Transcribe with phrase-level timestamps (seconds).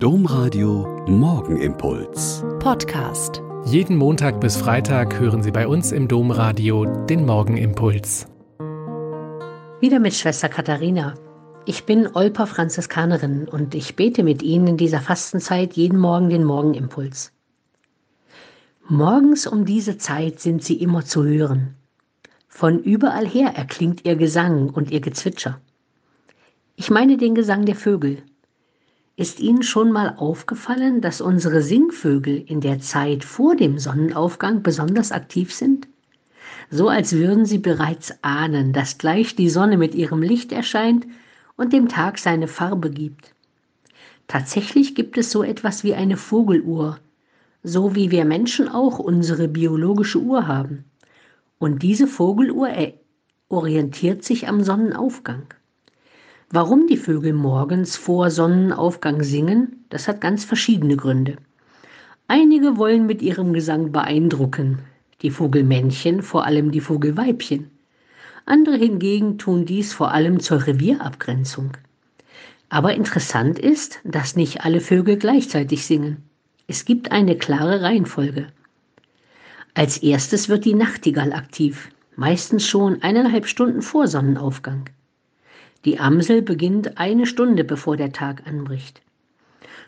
[0.00, 2.44] Domradio Morgenimpuls.
[2.60, 3.42] Podcast.
[3.64, 8.28] Jeden Montag bis Freitag hören Sie bei uns im Domradio den Morgenimpuls.
[9.80, 11.14] Wieder mit Schwester Katharina.
[11.66, 16.44] Ich bin Olper Franziskanerin und ich bete mit Ihnen in dieser Fastenzeit jeden Morgen den
[16.44, 17.32] Morgenimpuls.
[18.86, 21.74] Morgens um diese Zeit sind sie immer zu hören.
[22.46, 25.60] Von überall her erklingt ihr Gesang und ihr Gezwitscher.
[26.76, 28.22] Ich meine den Gesang der Vögel.
[29.18, 35.10] Ist Ihnen schon mal aufgefallen, dass unsere Singvögel in der Zeit vor dem Sonnenaufgang besonders
[35.10, 35.88] aktiv sind?
[36.70, 41.04] So als würden sie bereits ahnen, dass gleich die Sonne mit ihrem Licht erscheint
[41.56, 43.34] und dem Tag seine Farbe gibt.
[44.28, 47.00] Tatsächlich gibt es so etwas wie eine Vogeluhr,
[47.64, 50.84] so wie wir Menschen auch unsere biologische Uhr haben.
[51.58, 52.68] Und diese Vogeluhr
[53.48, 55.42] orientiert sich am Sonnenaufgang.
[56.50, 61.36] Warum die Vögel morgens vor Sonnenaufgang singen, das hat ganz verschiedene Gründe.
[62.26, 64.78] Einige wollen mit ihrem Gesang beeindrucken,
[65.20, 67.70] die Vogelmännchen, vor allem die Vogelweibchen.
[68.46, 71.72] Andere hingegen tun dies vor allem zur Revierabgrenzung.
[72.70, 76.22] Aber interessant ist, dass nicht alle Vögel gleichzeitig singen.
[76.66, 78.46] Es gibt eine klare Reihenfolge.
[79.74, 84.88] Als erstes wird die Nachtigall aktiv, meistens schon eineinhalb Stunden vor Sonnenaufgang.
[85.84, 89.00] Die Amsel beginnt eine Stunde bevor der Tag anbricht.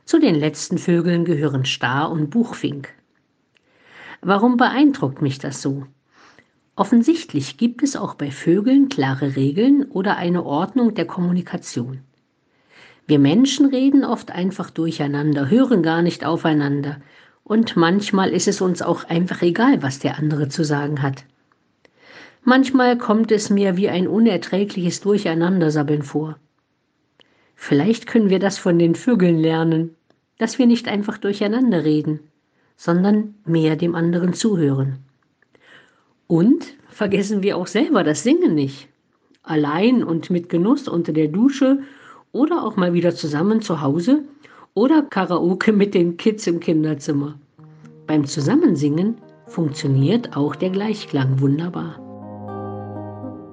[0.05, 2.91] Zu den letzten Vögeln gehören Star und Buchfink.
[4.21, 5.87] Warum beeindruckt mich das so?
[6.77, 12.01] Offensichtlich gibt es auch bei Vögeln klare Regeln oder eine Ordnung der Kommunikation.
[13.07, 17.01] Wir Menschen reden oft einfach durcheinander, hören gar nicht aufeinander
[17.43, 21.25] und manchmal ist es uns auch einfach egal, was der andere zu sagen hat.
[22.43, 26.37] Manchmal kommt es mir wie ein unerträgliches Durcheinandersabbeln vor.
[27.55, 29.95] Vielleicht können wir das von den Vögeln lernen,
[30.39, 32.21] dass wir nicht einfach durcheinander reden,
[32.77, 35.01] sondern mehr dem anderen zuhören.
[36.27, 38.89] Und vergessen wir auch selber das Singen nicht.
[39.43, 41.81] Allein und mit Genuss unter der Dusche
[42.33, 44.23] oder auch mal wieder zusammen zu Hause
[44.73, 47.39] oder Karaoke mit den Kids im Kinderzimmer.
[48.07, 49.17] Beim Zusammensingen
[49.47, 52.10] funktioniert auch der Gleichklang wunderbar.